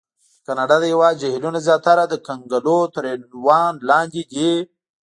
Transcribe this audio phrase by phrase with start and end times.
[0.35, 4.51] د کاناډا د هېواد جهیلونه زیاتره د کنګلونو تر عنوان لاندې دي.